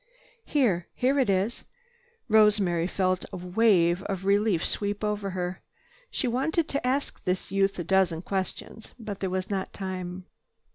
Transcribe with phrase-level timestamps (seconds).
[0.45, 0.87] "Here!
[0.95, 1.63] Here it is."
[2.27, 5.61] Rosemary felt a great wave of relief sweep over her.
[6.09, 10.25] She wanted to ask this youth a dozen questions, but there was not time.